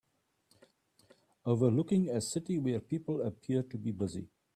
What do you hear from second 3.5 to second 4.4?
to be busy.